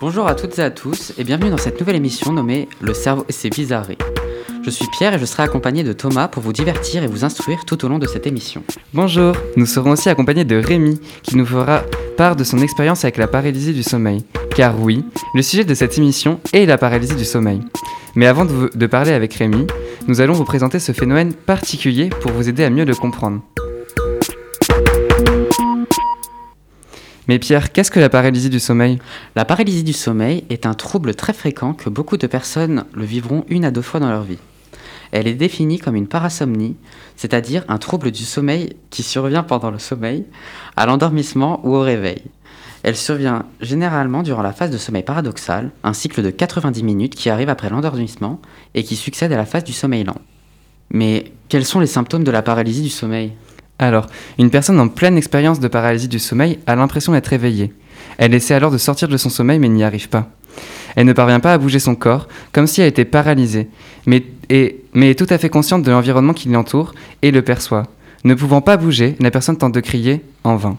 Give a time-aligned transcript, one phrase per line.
[0.00, 3.24] Bonjour à toutes et à tous et bienvenue dans cette nouvelle émission nommée Le cerveau
[3.28, 3.98] et ses bizarreries.
[4.66, 7.64] Je suis Pierre et je serai accompagné de Thomas pour vous divertir et vous instruire
[7.64, 8.64] tout au long de cette émission.
[8.92, 11.82] Bonjour, nous serons aussi accompagnés de Rémi qui nous fera
[12.16, 14.24] part de son expérience avec la paralysie du sommeil.
[14.56, 17.60] Car oui, le sujet de cette émission est la paralysie du sommeil.
[18.16, 19.68] Mais avant de, vous- de parler avec Rémi,
[20.08, 23.42] nous allons vous présenter ce phénomène particulier pour vous aider à mieux le comprendre.
[27.28, 28.98] Mais Pierre, qu'est-ce que la paralysie du sommeil?
[29.36, 33.44] La paralysie du sommeil est un trouble très fréquent que beaucoup de personnes le vivront
[33.48, 34.38] une à deux fois dans leur vie.
[35.12, 36.76] Elle est définie comme une parasomnie,
[37.16, 40.24] c'est-à-dire un trouble du sommeil qui survient pendant le sommeil,
[40.76, 42.22] à l'endormissement ou au réveil.
[42.82, 47.30] Elle survient généralement durant la phase de sommeil paradoxal, un cycle de 90 minutes qui
[47.30, 48.40] arrive après l'endormissement
[48.74, 50.20] et qui succède à la phase du sommeil lent.
[50.90, 53.32] Mais quels sont les symptômes de la paralysie du sommeil?
[53.78, 54.06] Alors,
[54.38, 57.72] une personne en pleine expérience de paralysie du sommeil a l'impression d'être éveillée.
[58.18, 60.30] Elle essaie alors de sortir de son sommeil mais n'y arrive pas.
[60.96, 63.68] Elle ne parvient pas à bouger son corps, comme si elle était paralysée,
[64.06, 67.84] mais, est tout à fait consciente de l'environnement qui l'entoure et le perçoit.
[68.24, 70.78] Ne pouvant pas bouger, la personne tente de crier en vain.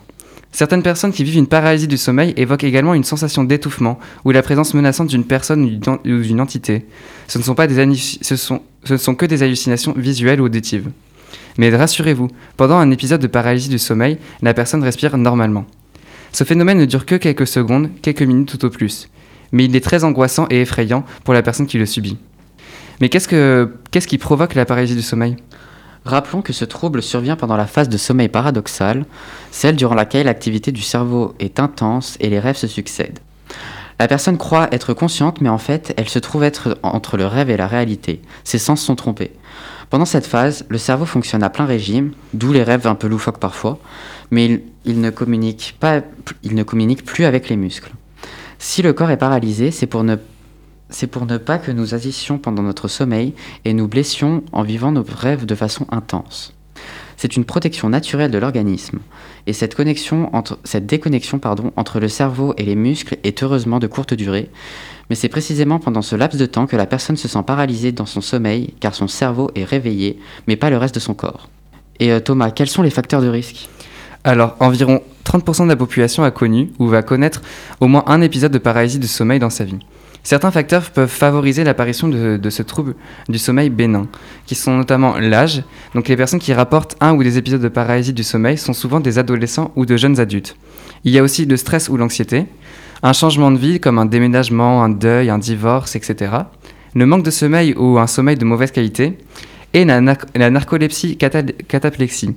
[0.52, 4.42] Certaines personnes qui vivent une paralysie du sommeil évoquent également une sensation d'étouffement ou la
[4.42, 6.86] présence menaçante d'une personne ou d'une- entité.
[7.28, 7.56] Ce ne sont,
[8.84, 10.90] ce ne sont que des hallucinations visuelles ou auditives.
[11.58, 15.66] Mais rassurez-vous, pendant un épisode de paralysie du sommeil, la personne respire normalement.
[16.32, 19.10] Ce phénomène ne dure que quelques secondes, quelques minutes tout au plus.
[19.52, 22.18] Mais il est très angoissant et effrayant pour la personne qui le subit.
[23.00, 25.38] Mais qu'est-ce, que, qu'est-ce qui provoque la paralysie du sommeil?
[26.06, 29.06] Rappelons que ce trouble survient pendant la phase de sommeil paradoxal,
[29.52, 33.20] celle durant laquelle l'activité du cerveau est intense et les rêves se succèdent.
[34.00, 37.50] La personne croit être consciente, mais en fait, elle se trouve être entre le rêve
[37.50, 38.22] et la réalité.
[38.44, 39.32] Ses sens sont trompés.
[39.90, 43.40] Pendant cette phase, le cerveau fonctionne à plein régime, d'où les rêves un peu loufoques
[43.40, 43.80] parfois,
[44.32, 45.76] mais il ne communique
[47.06, 47.92] plus avec les muscles.
[48.60, 53.34] Si le corps est paralysé, c'est pour ne pas que nous agissions pendant notre sommeil
[53.66, 56.54] et nous blessions en vivant nos rêves de façon intense.
[57.18, 59.00] C'est une protection naturelle de l'organisme,
[59.48, 60.30] et cette, déconnexion
[61.76, 64.52] entre le cerveau et les muscles est heureusement de courte durée,
[65.10, 68.06] mais c'est précisément pendant ce laps de temps que la personne se sent paralysée dans
[68.06, 71.50] son sommeil, car son cerveau est réveillé, mais pas le reste de son corps.
[72.00, 73.68] Et euh, Thomas, quels sont les facteurs de risque?
[74.28, 77.42] Alors, environ 30% de la population a connu ou va connaître
[77.80, 79.80] au moins un épisode de paralysie du sommeil dans sa vie.
[80.22, 82.96] Certains facteurs peuvent favoriser l'apparition de, ce trouble
[83.30, 84.08] du sommeil bénin,
[84.46, 85.64] qui sont notamment l'âge.
[85.96, 89.00] Donc les personnes qui rapportent un ou des épisodes de paralysie du sommeil sont souvent
[89.00, 90.58] des adolescents ou de jeunes adultes.
[91.06, 92.48] Il y a aussi le stress ou l'anxiété,
[93.04, 96.32] un changement de vie comme un déménagement, un deuil, un divorce, etc.
[96.96, 99.18] Le manque de sommeil ou un sommeil de mauvaise qualité,
[99.78, 102.36] et la, nar- la narcolepsie cata- cataplexie.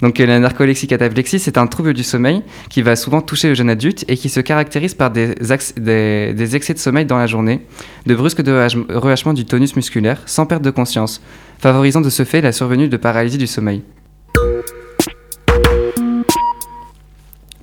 [0.00, 3.68] Donc la narcolepsie cataplexie, c'est un trouble du sommeil qui va souvent toucher le jeune
[3.68, 7.60] adulte et qui se caractérise par des, excès de sommeil dans la journée,
[8.06, 11.20] de brusques de relâche- relâchement du tonus musculaire, sans perte de conscience,
[11.58, 13.82] favorisant de ce fait la survenue de paralysie du sommeil.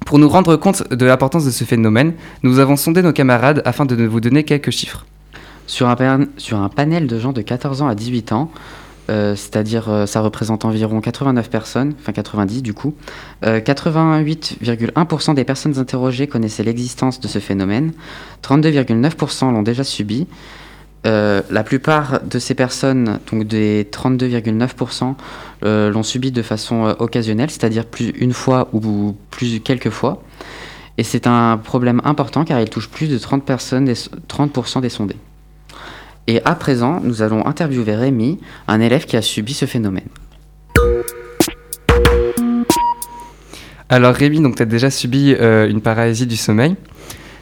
[0.05, 2.13] Pour nous rendre compte de l'importance de ce phénomène,
[2.43, 5.03] nous avons sondé nos camarades afin de vous donner quelques chiffres.
[5.65, 5.95] sur un
[6.69, 8.51] panel de gens de 14 ans à 18 ans,
[9.09, 12.93] euh, c'est-à-dire euh, ça représente environ 89 personnes, enfin 90 du coup,
[13.43, 17.91] euh, 88,1% des personnes interrogées connaissaient l'existence de ce phénomène,
[18.43, 20.27] 32,9% l'ont déjà subi.
[21.05, 25.15] Euh, la plupart de ces personnes, donc des 32,9%,
[25.63, 30.23] euh, l'ont subi de façon euh, occasionnelle, c'est-à-dire plus une fois ou plus quelques fois.
[30.97, 33.93] Et c'est un problème important car il touche plus de 30%, personnes des,
[34.27, 35.17] 30 des sondés.
[36.27, 40.07] Et à présent, nous allons interviewer Rémi, un élève qui a subi ce phénomène.
[43.89, 46.75] Alors Rémi, donc tu as déjà subi euh, une paralysie du sommeil.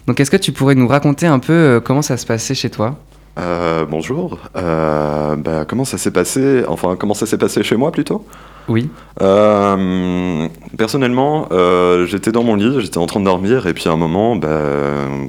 [0.05, 2.69] Donc est-ce que tu pourrais nous raconter un peu euh, comment ça se passait chez
[2.69, 2.99] toi?
[3.39, 4.37] Euh, bonjour.
[4.57, 6.65] Euh, bah, comment ça s'est passé?
[6.67, 8.25] Enfin, comment ça s'est passé chez moi plutôt?
[8.67, 8.89] Oui.
[9.21, 13.91] Euh, Personnellement, euh, j'étais dans mon lit, j'étais en train de dormir, et puis à
[13.91, 14.61] un moment, bah,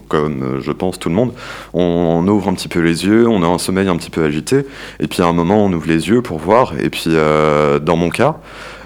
[0.09, 1.33] comme euh, je pense tout le monde,
[1.75, 4.65] on, ouvre un petit peu les yeux, on a un sommeil un petit peu agité,
[5.01, 8.09] et puis à un moment, on ouvre les yeux pour voir, et puis dans mon
[8.09, 8.37] cas,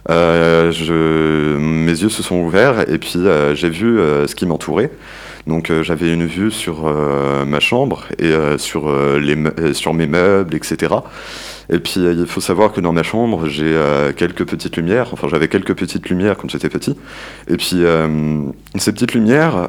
[0.09, 3.21] je, mes yeux se sont ouverts, et puis
[3.55, 4.91] j'ai vu ce qui m'entourait.
[5.46, 9.37] Donc euh, j'avais une vue sur euh, ma chambre et euh, sur, les
[9.73, 10.94] sur mes meubles, etc.
[11.70, 13.79] Et puis il faut savoir que dans ma chambre, j'ai
[14.17, 16.96] quelques petites lumières, enfin j'avais quelques petites lumières quand j'étais petit.
[17.46, 17.82] Et puis
[18.76, 19.69] ces petites lumières,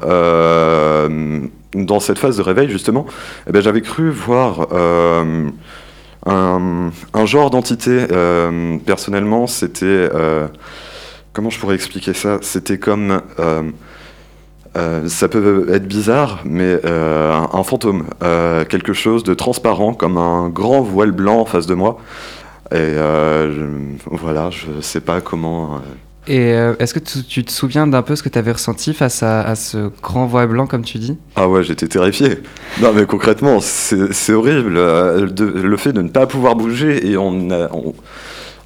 [1.74, 3.04] dans cette phase de réveil, justement,
[3.46, 4.68] eh ben, j'avais cru voir
[6.24, 6.90] un,
[7.26, 8.06] genre d'entité.
[8.86, 10.08] personnellement, c'était.
[11.34, 12.38] comment je pourrais expliquer ça?
[12.40, 13.20] C'était comme.
[14.76, 19.94] Euh, ça peut être bizarre, mais euh, un, un fantôme, euh, quelque chose de transparent,
[19.94, 21.98] comme un grand voile blanc en face de moi.
[22.72, 23.64] Et je-
[24.06, 25.80] voilà, je sais pas comment.
[26.28, 29.24] Et est-ce que tu, tu te souviens d'un peu ce que tu avais ressenti face
[29.24, 31.18] à, à ce grand voile blanc, comme tu dis?
[31.34, 32.38] Ah ouais, j'étais terrifié.
[32.80, 34.74] Non, mais concrètement, c'est horrible.
[34.74, 37.92] de- le fait de ne pas pouvoir bouger et on, a- on,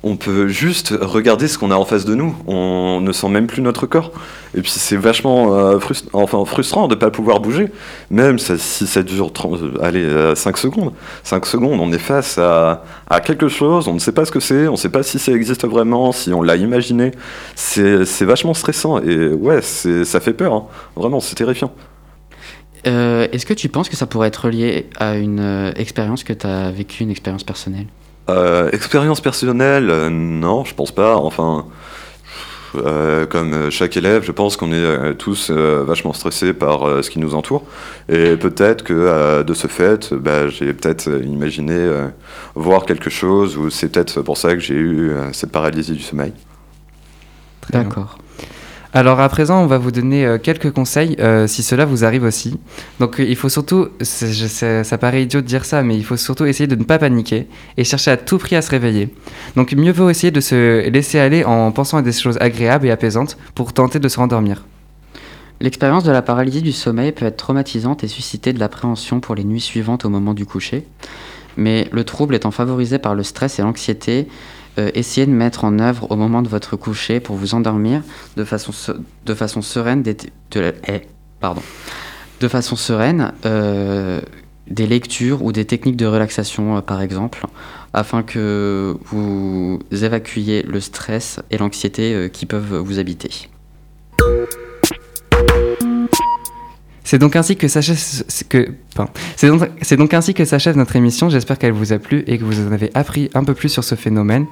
[0.06, 2.36] on peut juste regarder ce qu'on a en face de nous.
[2.46, 4.12] On ne sent même plus notre corps.
[4.54, 7.68] Et puis c'est vachement euh, frustrant de ne pas pouvoir bouger.
[8.10, 10.92] Même si ça dure 30, euh, allez, 5 secondes.
[11.22, 12.84] 5 secondes, on est face à,
[13.24, 15.32] quelque chose, on ne sait pas ce que c'est, on ne sait pas si ça
[15.32, 17.12] existe vraiment, si on l'a imaginé.
[17.54, 19.00] C'est vachement stressant.
[19.00, 20.52] Et ouais, ça fait peur.
[20.52, 20.66] hein.
[20.96, 21.72] Vraiment, c'est terrifiant.
[22.86, 26.34] Euh, Est-ce que tu penses que ça pourrait être lié à une euh, expérience que
[26.34, 27.86] tu as vécue, une expérience personnelle?
[28.30, 31.16] Euh, expérience personnelle, euh, non, je pense pas.
[31.16, 31.66] Enfin,
[32.76, 37.34] euh, comme chaque élève, je pense qu'on est tous vachement stressés par ce qui nous
[37.34, 37.64] entoure.
[38.08, 41.88] Et peut-être que de ce fait, bah, j'ai peut-être imaginé
[42.54, 46.32] voir quelque chose, ou c'est peut-être pour ça que j'ai eu cette paralysie du sommeil.
[47.70, 48.18] D'accord.
[48.96, 52.22] Alors à présent, on va vous donner euh, quelques conseils euh, si cela vous arrive
[52.22, 52.60] aussi.
[53.00, 56.44] Donc euh, il faut surtout, ça paraît idiot de dire ça, mais il faut surtout
[56.44, 59.12] essayer de ne pas paniquer et chercher à tout prix à se réveiller.
[59.56, 62.92] Donc mieux vaut essayer de se laisser aller en pensant à des choses agréables et
[62.92, 64.64] apaisantes pour tenter de se rendormir.
[65.60, 69.42] L'expérience de la paralysie du sommeil peut être traumatisante et susciter de l'appréhension pour les
[69.42, 70.86] nuits suivantes au moment du coucher.
[71.56, 74.28] Mais le trouble étant favorisé par le stress et l'anxiété,
[74.78, 78.02] euh, essayez de mettre en œuvre au moment de votre coucher pour vous endormir
[78.36, 80.16] de façon, sereine des,
[82.40, 83.32] de façon sereine
[84.68, 87.46] des lectures ou des techniques de relaxation euh, par exemple
[87.92, 93.48] afin que vous évacuiez le stress et l'anxiété euh, qui peuvent vous habiter.
[97.06, 97.98] C'est donc ainsi que s'achève
[98.48, 98.68] que
[99.36, 101.28] c'est donc, ainsi que s'achève notre émission.
[101.28, 103.84] J'espère qu'elle vous a plu et que vous en avez appris un peu plus sur
[103.84, 104.46] ce phénomène.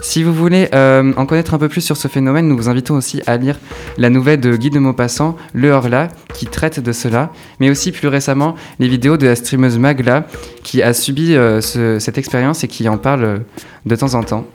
[0.00, 2.94] Si vous voulez euh, en connaître un peu plus sur ce phénomène, nous vous invitons
[2.94, 3.58] aussi à lire
[3.98, 8.08] la nouvelle de Guy de Maupassant, Le Horla, qui traite de cela, mais aussi plus
[8.08, 10.26] récemment les vidéos de la streameuse Magla,
[10.62, 13.38] qui a subi euh, ce- cette expérience et qui en parle euh,
[13.84, 14.46] de temps en temps.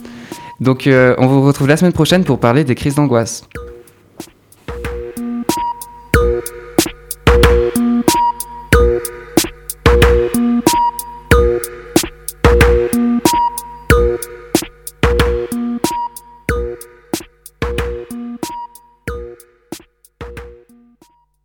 [0.59, 3.43] Donc on vous retrouve la semaine prochaine pour parler des crises d'angoisse.